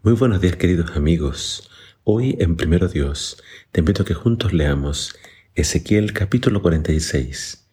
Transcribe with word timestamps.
Muy 0.00 0.12
buenos 0.12 0.40
días 0.40 0.54
queridos 0.54 0.96
amigos. 0.96 1.68
Hoy 2.04 2.36
en 2.38 2.54
Primero 2.54 2.86
Dios 2.86 3.42
te 3.72 3.80
invito 3.80 4.04
a 4.04 4.06
que 4.06 4.14
juntos 4.14 4.52
leamos 4.52 5.16
Ezequiel 5.56 6.12
capítulo 6.12 6.62
46. 6.62 7.68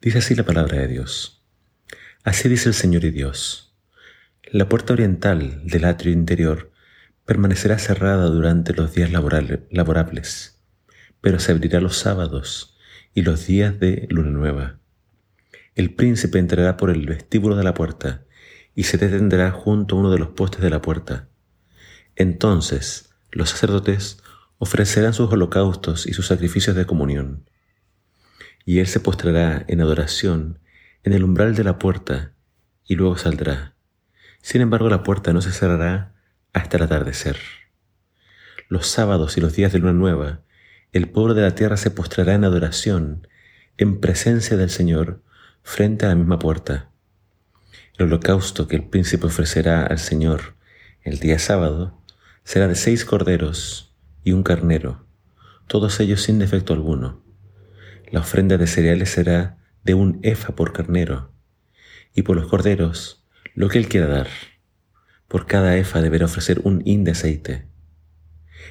Dice 0.00 0.18
así 0.18 0.34
la 0.34 0.44
palabra 0.44 0.78
de 0.78 0.88
Dios. 0.88 1.44
Así 2.24 2.48
dice 2.48 2.70
el 2.70 2.74
Señor 2.74 3.04
y 3.04 3.10
Dios. 3.10 3.76
La 4.50 4.70
puerta 4.70 4.94
oriental 4.94 5.60
del 5.66 5.84
atrio 5.84 6.14
interior 6.14 6.72
permanecerá 7.26 7.78
cerrada 7.78 8.24
durante 8.24 8.72
los 8.72 8.94
días 8.94 9.10
laborables, 9.12 10.58
pero 11.20 11.38
se 11.38 11.52
abrirá 11.52 11.82
los 11.82 11.98
sábados 11.98 12.74
y 13.12 13.20
los 13.20 13.46
días 13.46 13.78
de 13.78 14.06
luna 14.08 14.30
nueva. 14.30 14.78
El 15.74 15.92
príncipe 15.92 16.38
entrará 16.38 16.78
por 16.78 16.88
el 16.88 17.04
vestíbulo 17.04 17.54
de 17.54 17.64
la 17.64 17.74
puerta 17.74 18.24
y 18.74 18.84
se 18.84 18.96
detendrá 18.96 19.50
junto 19.50 19.94
a 19.94 19.98
uno 19.98 20.10
de 20.10 20.18
los 20.18 20.28
postes 20.28 20.62
de 20.62 20.70
la 20.70 20.80
puerta 20.80 21.28
entonces 22.16 23.10
los 23.30 23.50
sacerdotes 23.50 24.22
ofrecerán 24.58 25.12
sus 25.12 25.30
holocaustos 25.30 26.06
y 26.06 26.14
sus 26.14 26.26
sacrificios 26.26 26.74
de 26.74 26.86
comunión. 26.86 27.48
Y 28.64 28.78
él 28.80 28.86
se 28.86 29.00
postrará 29.00 29.64
en 29.68 29.80
adoración 29.80 30.58
en 31.04 31.12
el 31.12 31.22
umbral 31.22 31.54
de 31.54 31.62
la 31.62 31.78
puerta 31.78 32.32
y 32.86 32.96
luego 32.96 33.16
saldrá. 33.16 33.76
Sin 34.40 34.60
embargo, 34.60 34.88
la 34.88 35.02
puerta 35.02 35.32
no 35.32 35.42
se 35.42 35.52
cerrará 35.52 36.14
hasta 36.52 36.78
el 36.78 36.84
atardecer. 36.84 37.36
Los 38.68 38.86
sábados 38.86 39.36
y 39.36 39.40
los 39.40 39.54
días 39.54 39.72
de 39.72 39.78
luna 39.78 39.92
nueva, 39.92 40.40
el 40.92 41.08
pueblo 41.08 41.34
de 41.34 41.42
la 41.42 41.54
tierra 41.54 41.76
se 41.76 41.90
postrará 41.90 42.34
en 42.34 42.44
adoración, 42.44 43.28
en 43.76 44.00
presencia 44.00 44.56
del 44.56 44.70
Señor, 44.70 45.22
frente 45.62 46.06
a 46.06 46.08
la 46.08 46.14
misma 46.14 46.38
puerta. 46.38 46.90
El 47.98 48.06
holocausto 48.06 48.66
que 48.66 48.76
el 48.76 48.88
príncipe 48.88 49.26
ofrecerá 49.26 49.84
al 49.84 49.98
Señor 49.98 50.56
el 51.02 51.18
día 51.18 51.38
sábado 51.38 52.02
será 52.46 52.68
de 52.68 52.76
seis 52.76 53.04
corderos 53.04 53.92
y 54.22 54.30
un 54.30 54.44
carnero, 54.44 55.04
todos 55.66 55.98
ellos 55.98 56.22
sin 56.22 56.38
defecto 56.38 56.74
alguno. 56.74 57.24
La 58.08 58.20
ofrenda 58.20 58.56
de 58.56 58.68
cereales 58.68 59.10
será 59.10 59.58
de 59.82 59.94
un 59.94 60.20
efa 60.22 60.54
por 60.54 60.72
carnero, 60.72 61.32
y 62.14 62.22
por 62.22 62.36
los 62.36 62.46
corderos 62.46 63.24
lo 63.56 63.68
que 63.68 63.78
él 63.78 63.88
quiera 63.88 64.06
dar. 64.06 64.28
Por 65.26 65.46
cada 65.46 65.76
efa 65.76 66.00
deberá 66.00 66.26
ofrecer 66.26 66.60
un 66.62 66.82
hin 66.84 67.02
de 67.02 67.10
aceite. 67.10 67.66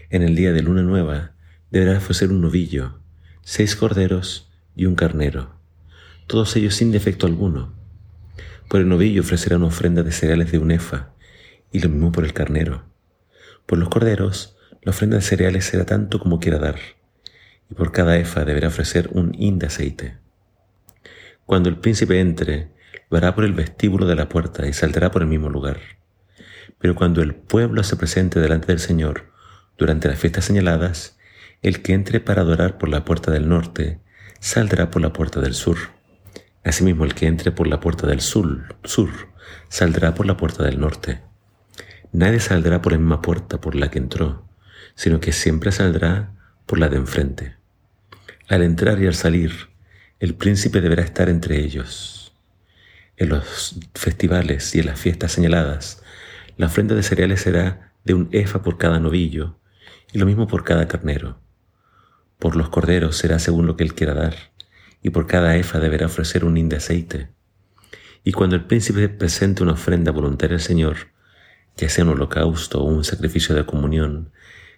En 0.10 0.22
el 0.22 0.38
día 0.38 0.54
de 0.54 0.62
luna 0.62 0.82
nueva 0.82 1.34
deberá 1.70 1.98
ofrecer 1.98 2.32
un 2.32 2.40
novillo, 2.40 3.02
seis 3.42 3.76
corderos 3.76 4.50
y 4.74 4.86
un 4.86 4.96
carnero, 4.96 5.60
todos 6.28 6.56
ellos 6.56 6.76
sin 6.76 6.94
defecto 6.94 7.28
alguno. 7.28 7.74
Por 8.70 8.80
el 8.80 8.88
novillo 8.88 9.20
ofrecerá 9.20 9.58
una 9.58 9.66
ofrenda 9.66 10.02
de 10.02 10.14
cereales 10.14 10.50
de 10.54 10.60
un 10.60 10.72
efa, 10.72 11.12
y 11.74 11.80
lo 11.80 11.90
mismo 11.90 12.14
por 12.14 12.24
el 12.24 12.32
carnero. 12.32 12.95
Por 13.66 13.80
los 13.80 13.90
corderos, 13.90 14.56
la 14.82 14.92
ofrenda 14.92 15.18
de 15.18 15.24
cereales 15.24 15.66
será 15.66 15.86
tanto 15.86 16.20
como 16.20 16.40
quiera 16.40 16.60
dar, 16.60 16.78
y 17.70 17.74
por 17.74 17.92
cada 17.92 18.18
efa 18.18 18.46
deberá 18.46 18.68
ofrecer 18.68 19.10
un 19.12 19.34
hin 19.34 19.58
de 19.58 19.68
aceite. 19.68 20.18
Cuando 21.46 21.70
el 21.70 21.78
príncipe 21.78 22.20
entre, 22.20 22.70
lo 23.10 23.18
hará 23.18 23.36
por 23.36 23.44
el 23.44 23.54
vestíbulo 23.54 24.06
de 24.06 24.16
la 24.16 24.30
puerta 24.30 24.68
y 24.68 24.74
saldrá 24.74 25.12
por 25.12 25.22
el 25.22 25.28
mismo 25.28 25.50
lugar. 25.50 25.80
Pero 26.80 26.96
cuando 26.96 27.22
el 27.22 27.36
pueblo 27.36 27.84
se 27.84 27.96
presente 27.96 28.40
delante 28.40 28.68
del 28.68 28.80
Señor 28.80 29.32
durante 29.78 30.08
las 30.08 30.20
fiestas 30.20 30.46
señaladas, 30.46 31.18
el 31.62 31.82
que 31.82 31.94
entre 31.94 32.20
para 32.20 32.42
adorar 32.42 32.78
por 32.78 32.90
la 32.90 33.06
puerta 33.06 33.32
del 33.32 33.50
norte, 33.50 34.00
saldrá 34.40 34.92
por 34.92 35.02
la 35.02 35.14
puerta 35.14 35.42
del 35.42 35.54
sur. 35.54 35.78
Asimismo, 36.64 37.06
el 37.06 37.14
que 37.16 37.28
entre 37.28 37.52
por 37.52 37.68
la 37.68 37.80
puerta 37.80 38.08
del 38.08 38.22
sur, 38.22 38.76
sur 38.84 39.10
saldrá 39.70 40.14
por 40.14 40.26
la 40.26 40.38
puerta 40.38 40.64
del 40.64 40.80
norte. 40.80 41.22
Nadie 42.16 42.40
saldrá 42.40 42.82
por 42.82 42.94
la 42.94 42.98
misma 42.98 43.22
puerta 43.22 43.60
por 43.60 43.76
la 43.76 43.92
que 43.92 44.00
entró, 44.00 44.48
sino 44.96 45.20
que 45.20 45.34
siempre 45.34 45.74
saldrá 45.74 46.32
por 46.66 46.80
la 46.80 46.88
de 46.88 46.96
enfrente. 46.96 47.58
Al 48.48 48.64
entrar 48.64 49.02
y 49.02 49.06
al 49.08 49.16
salir, 49.16 49.52
el 50.22 50.34
príncipe 50.34 50.80
deberá 50.80 51.04
estar 51.04 51.28
entre 51.28 51.60
ellos. 51.60 52.34
En 53.18 53.28
los 53.28 53.78
festivales 53.96 54.74
y 54.76 54.80
en 54.80 54.86
las 54.86 54.98
fiestas 54.98 55.34
señaladas, 55.34 56.04
la 56.56 56.68
ofrenda 56.68 56.96
de 56.96 57.04
cereales 57.04 57.42
será 57.42 57.92
de 58.06 58.14
un 58.14 58.30
efa 58.32 58.62
por 58.62 58.78
cada 58.78 58.98
novillo 59.02 59.60
y 60.14 60.18
lo 60.18 60.26
mismo 60.26 60.48
por 60.48 60.64
cada 60.64 60.88
carnero. 60.88 61.38
Por 62.40 62.56
los 62.56 62.70
corderos 62.70 63.18
será 63.18 63.40
según 63.40 63.68
lo 63.68 63.76
que 63.76 63.84
él 63.84 63.94
quiera 63.94 64.14
dar, 64.14 64.36
y 65.02 65.10
por 65.10 65.28
cada 65.28 65.58
efa 65.58 65.80
deberá 65.80 66.06
ofrecer 66.06 66.46
un 66.46 66.56
hin 66.56 66.70
de 66.70 66.78
aceite. 66.78 67.28
Y 68.24 68.32
cuando 68.32 68.56
el 68.56 68.64
príncipe 68.64 69.10
presente 69.10 69.64
una 69.64 69.74
ofrenda 69.74 70.14
voluntaria 70.14 70.56
al 70.56 70.62
Señor, 70.62 71.14
ya 71.78 71.90
sea 71.90 72.06
un 72.06 72.12
holocausto 72.12 72.82
o 72.82 72.86
un 72.86 73.04
sacrificio 73.04 73.56
de 73.56 73.66
comunión, 73.66 74.32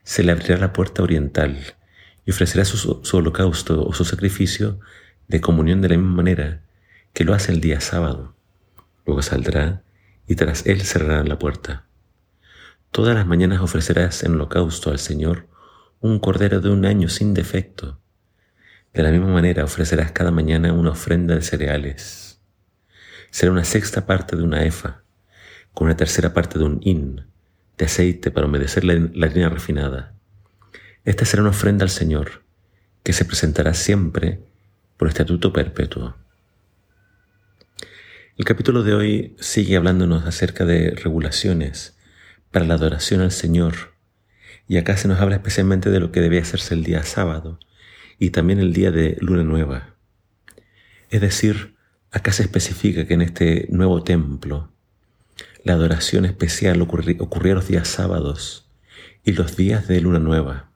se 0.03 0.23
le 0.23 0.31
abrirá 0.31 0.57
la 0.57 0.73
puerta 0.73 1.03
oriental 1.03 1.75
y 2.25 2.31
ofrecerá 2.31 2.65
su, 2.65 3.01
holocausto 3.13 3.85
o 3.85 3.93
su 3.93 4.03
sacrificio 4.05 4.79
de 5.27 5.41
comunión 5.41 5.81
de 5.81 5.89
la 5.89 5.97
misma 5.97 6.15
manera 6.15 6.61
que 7.13 7.23
lo 7.23 7.33
hace 7.33 7.51
el 7.51 7.61
día 7.61 7.81
sábado. 7.81 8.35
Luego 9.05 9.21
saldrá 9.21 9.83
y 10.27 10.35
tras 10.35 10.65
él 10.65 10.81
cerrará 10.81 11.23
la 11.23 11.39
puerta. 11.39 11.85
Todas 12.91 13.15
las 13.15 13.27
mañanas 13.27 13.61
ofrecerás 13.61 14.23
en 14.23 14.33
holocausto 14.33 14.89
al 14.89 14.99
Señor 14.99 15.47
un 15.99 16.19
cordero 16.19 16.61
de 16.61 16.69
un 16.69 16.85
año 16.85 17.09
sin 17.09 17.33
defecto. 17.33 17.99
De 18.93 19.03
la 19.03 19.11
misma 19.11 19.27
manera 19.27 19.63
ofrecerás 19.63 20.11
cada 20.11 20.31
mañana 20.31 20.73
una 20.73 20.91
ofrenda 20.91 21.35
de 21.35 21.41
cereales. 21.41 22.39
Será 23.29 23.51
una 23.51 23.65
sexta 23.65 24.05
parte 24.05 24.35
de 24.35 24.43
una 24.43 24.63
efa 24.63 25.03
con 25.77 25.85
una 25.85 25.95
tercera 25.95 26.33
parte 26.33 26.57
de 26.57 26.65
un 26.65 26.79
hin 26.81 27.27
de 27.77 27.85
aceite 27.85 28.31
para 28.31 28.47
humedecer 28.47 28.83
la, 28.83 28.95
la 29.13 29.27
harina 29.27 29.47
refinada. 29.47 30.15
Esta 31.05 31.23
será 31.23 31.43
una 31.43 31.51
ofrenda 31.51 31.83
al 31.83 31.91
Señor, 31.91 32.41
que 33.03 33.13
se 33.13 33.25
presentará 33.25 33.75
siempre 33.75 34.39
por 34.97 35.07
estatuto 35.07 35.53
perpetuo. 35.53 36.15
El 38.37 38.45
capítulo 38.45 38.81
de 38.81 38.95
hoy 38.95 39.35
sigue 39.39 39.77
hablándonos 39.77 40.25
acerca 40.25 40.65
de 40.65 40.95
regulaciones 40.95 41.95
para 42.49 42.65
la 42.65 42.73
adoración 42.73 43.21
al 43.21 43.31
Señor, 43.31 43.93
y 44.67 44.77
acá 44.77 44.97
se 44.97 45.07
nos 45.07 45.21
habla 45.21 45.35
especialmente 45.35 45.91
de 45.91 45.99
lo 45.99 46.11
que 46.11 46.21
debe 46.21 46.39
hacerse 46.39 46.73
el 46.73 46.83
día 46.83 47.03
sábado 47.03 47.59
y 48.17 48.31
también 48.31 48.57
el 48.57 48.73
día 48.73 48.89
de 48.89 49.15
luna 49.21 49.43
nueva. 49.43 49.93
Es 51.11 51.21
decir, 51.21 51.75
acá 52.09 52.31
se 52.31 52.41
especifica 52.41 53.05
que 53.05 53.13
en 53.13 53.21
este 53.21 53.67
nuevo 53.69 54.01
templo 54.01 54.71
la 55.67 55.73
adoración 55.73 56.23
especial 56.23 56.81
ocurría 56.81 57.53
los 57.53 57.67
días 57.67 57.89
sábados 57.89 58.71
y 59.23 59.33
los 59.33 59.57
días 59.57 59.87
de 59.89 59.99
luna 59.99 60.19
nueva. 60.19 60.71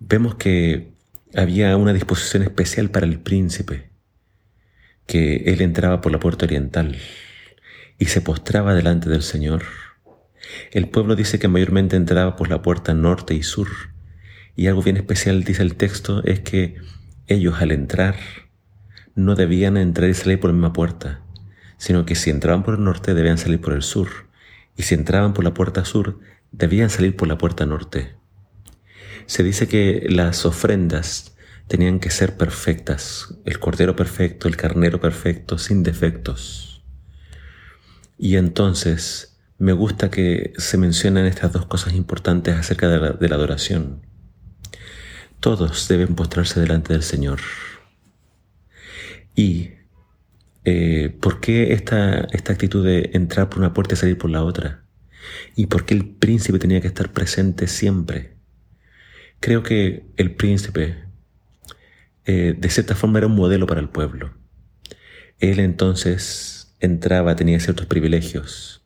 Vemos 0.00 0.34
que 0.34 0.92
había 1.34 1.76
una 1.76 1.92
disposición 1.92 2.42
especial 2.42 2.90
para 2.90 3.06
el 3.06 3.20
príncipe, 3.20 3.88
que 5.06 5.44
él 5.46 5.60
entraba 5.60 6.00
por 6.00 6.10
la 6.10 6.18
puerta 6.18 6.44
oriental 6.44 6.96
y 8.00 8.06
se 8.06 8.20
postraba 8.20 8.74
delante 8.74 9.08
del 9.08 9.22
Señor. 9.22 9.62
El 10.72 10.88
pueblo 10.88 11.14
dice 11.14 11.38
que 11.38 11.46
mayormente 11.46 11.94
entraba 11.94 12.34
por 12.34 12.50
la 12.50 12.62
puerta 12.62 12.94
norte 12.94 13.34
y 13.34 13.44
sur, 13.44 13.68
y 14.56 14.66
algo 14.66 14.82
bien 14.82 14.96
especial 14.96 15.44
dice 15.44 15.62
el 15.62 15.76
texto 15.76 16.24
es 16.24 16.40
que 16.40 16.74
ellos 17.28 17.60
al 17.60 17.70
entrar 17.70 18.16
no 19.14 19.36
debían 19.36 19.76
entrar 19.76 20.10
y 20.10 20.14
salir 20.14 20.40
por 20.40 20.50
la 20.50 20.54
misma 20.54 20.72
puerta, 20.72 21.20
sino 21.78 22.06
que 22.06 22.14
si 22.14 22.30
entraban 22.30 22.62
por 22.62 22.74
el 22.74 22.84
norte 22.84 23.14
debían 23.14 23.38
salir 23.38 23.60
por 23.60 23.72
el 23.72 23.82
sur, 23.82 24.08
y 24.76 24.82
si 24.82 24.94
entraban 24.94 25.32
por 25.34 25.44
la 25.44 25.54
puerta 25.54 25.84
sur 25.84 26.20
debían 26.52 26.90
salir 26.90 27.16
por 27.16 27.28
la 27.28 27.38
puerta 27.38 27.66
norte. 27.66 28.14
Se 29.26 29.42
dice 29.42 29.68
que 29.68 30.06
las 30.08 30.46
ofrendas 30.46 31.36
tenían 31.66 31.98
que 31.98 32.10
ser 32.10 32.36
perfectas, 32.36 33.34
el 33.44 33.58
cordero 33.58 33.96
perfecto, 33.96 34.48
el 34.48 34.56
carnero 34.56 35.00
perfecto, 35.00 35.58
sin 35.58 35.82
defectos. 35.82 36.84
Y 38.18 38.36
entonces 38.36 39.38
me 39.58 39.72
gusta 39.72 40.10
que 40.10 40.52
se 40.58 40.78
mencionan 40.78 41.26
estas 41.26 41.52
dos 41.52 41.66
cosas 41.66 41.94
importantes 41.94 42.54
acerca 42.54 42.88
de 42.88 43.28
la 43.28 43.34
adoración. 43.34 44.02
Todos 45.40 45.88
deben 45.88 46.14
postrarse 46.14 46.60
delante 46.60 46.92
del 46.92 47.02
Señor. 47.02 47.40
Y 49.34 49.75
eh, 50.68 51.16
¿por 51.20 51.38
qué 51.38 51.72
esta, 51.72 52.26
esta 52.32 52.52
actitud 52.52 52.84
de 52.84 53.10
entrar 53.12 53.48
por 53.48 53.60
una 53.60 53.72
puerta 53.72 53.94
y 53.94 53.96
salir 53.96 54.18
por 54.18 54.30
la 54.30 54.42
otra? 54.42 54.82
¿Y 55.54 55.66
por 55.66 55.84
qué 55.84 55.94
el 55.94 56.04
príncipe 56.04 56.58
tenía 56.58 56.80
que 56.80 56.88
estar 56.88 57.12
presente 57.12 57.68
siempre? 57.68 58.34
Creo 59.38 59.62
que 59.62 60.06
el 60.16 60.34
príncipe, 60.34 60.96
eh, 62.24 62.56
de 62.58 62.68
cierta 62.70 62.96
forma, 62.96 63.18
era 63.18 63.28
un 63.28 63.36
modelo 63.36 63.68
para 63.68 63.80
el 63.80 63.88
pueblo. 63.88 64.34
Él 65.38 65.60
entonces 65.60 66.74
entraba, 66.80 67.36
tenía 67.36 67.60
ciertos 67.60 67.86
privilegios, 67.86 68.84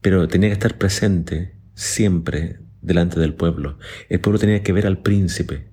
pero 0.00 0.26
tenía 0.26 0.48
que 0.48 0.54
estar 0.54 0.76
presente 0.76 1.54
siempre 1.74 2.58
delante 2.80 3.20
del 3.20 3.34
pueblo. 3.34 3.78
El 4.08 4.18
pueblo 4.18 4.40
tenía 4.40 4.64
que 4.64 4.72
ver 4.72 4.88
al 4.88 4.98
príncipe. 4.98 5.68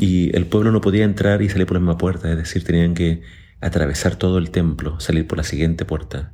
Y 0.00 0.34
el 0.36 0.46
pueblo 0.46 0.72
no 0.72 0.80
podía 0.80 1.04
entrar 1.04 1.40
y 1.40 1.48
salir 1.48 1.68
por 1.68 1.76
la 1.76 1.80
misma 1.80 1.98
puerta, 1.98 2.28
es 2.32 2.36
decir, 2.36 2.64
tenían 2.64 2.94
que 2.94 3.22
atravesar 3.60 4.16
todo 4.16 4.38
el 4.38 4.50
templo, 4.50 5.00
salir 5.00 5.26
por 5.26 5.38
la 5.38 5.44
siguiente 5.44 5.84
puerta. 5.84 6.32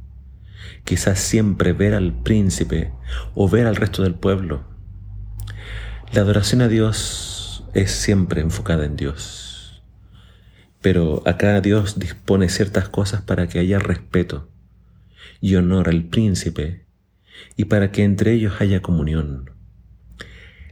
quizás 0.85 1.19
siempre 1.19 1.73
ver 1.73 1.95
al 1.95 2.13
príncipe 2.13 2.93
o 3.35 3.49
ver 3.49 3.67
al 3.67 3.77
resto 3.77 4.03
del 4.03 4.15
pueblo. 4.15 4.65
La 6.13 6.21
adoración 6.23 6.61
a 6.61 6.69
Dios 6.69 7.65
es 7.75 7.91
siempre 7.91 8.41
enfocada 8.41 8.85
en 8.85 8.97
Dios. 8.97 9.83
Pero 10.81 11.23
acá 11.27 11.61
Dios 11.61 11.99
dispone 11.99 12.49
ciertas 12.49 12.89
cosas 12.89 13.23
para 13.23 13.49
que 13.49 13.59
haya 13.59 13.79
respeto 13.79 14.49
y 15.41 15.57
honor 15.57 15.89
al 15.89 16.05
príncipe 16.05 16.87
y 17.57 17.67
para 17.67 17.91
que 17.91 18.05
entre 18.05 18.33
ellos 18.33 18.61
haya 18.61 18.83
comunión. 18.83 19.51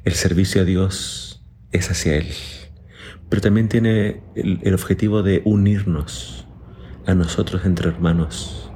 El 0.04 0.14
servicio 0.14 0.62
a 0.62 0.64
Dios 0.64 1.42
es 1.72 1.90
hacia 1.90 2.16
Él, 2.16 2.28
pero 3.28 3.42
también 3.42 3.68
tiene 3.68 4.22
el, 4.34 4.74
objetivo 4.74 5.22
de 5.22 5.42
unirnos 5.44 6.43
a 7.06 7.14
nosotros 7.14 7.64
entre 7.64 7.88
hermanos. 7.88 8.70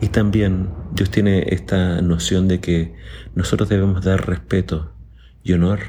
Y 0.00 0.08
también 0.08 0.70
Dios 0.92 1.10
tiene 1.10 1.46
esta 1.48 2.02
noción 2.02 2.48
de 2.48 2.60
que 2.60 2.94
nosotros 3.34 3.68
debemos 3.68 4.04
dar 4.04 4.28
respeto 4.28 4.94
y 5.42 5.52
honor 5.52 5.80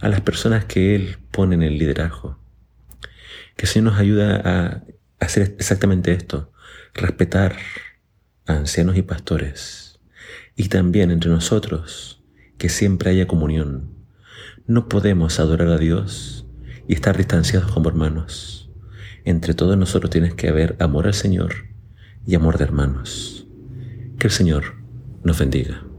a 0.00 0.08
las 0.08 0.20
personas 0.20 0.64
que 0.64 0.94
Él 0.94 1.18
pone 1.30 1.54
en 1.54 1.62
el 1.62 1.78
liderazgo. 1.78 2.38
Que 3.56 3.66
el 3.66 3.68
Señor 3.68 3.92
nos 3.92 4.00
ayuda 4.00 4.42
a 4.44 4.82
hacer 5.20 5.54
exactamente 5.58 6.12
esto, 6.12 6.52
respetar 6.94 7.56
a 8.46 8.54
ancianos 8.54 8.96
y 8.96 9.02
pastores. 9.02 10.00
Y 10.56 10.68
también 10.68 11.10
entre 11.10 11.30
nosotros, 11.30 12.22
que 12.58 12.68
siempre 12.68 13.10
haya 13.10 13.26
comunión. 13.26 13.94
No 14.66 14.88
podemos 14.88 15.38
adorar 15.40 15.68
a 15.68 15.78
Dios 15.78 16.46
y 16.88 16.94
estar 16.94 17.16
distanciados 17.16 17.70
como 17.70 17.88
hermanos. 17.88 18.71
Entre 19.24 19.54
todos 19.54 19.76
nosotros 19.76 20.10
tienes 20.10 20.34
que 20.34 20.48
haber 20.48 20.76
amor 20.80 21.06
al 21.06 21.14
Señor 21.14 21.54
y 22.26 22.34
amor 22.34 22.58
de 22.58 22.64
hermanos. 22.64 23.46
Que 24.18 24.26
el 24.26 24.32
Señor 24.32 24.74
nos 25.22 25.38
bendiga. 25.38 25.91